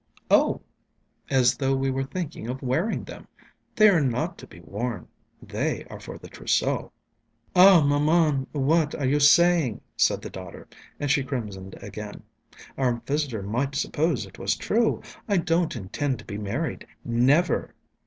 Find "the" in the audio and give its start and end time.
6.17-6.27, 10.23-10.31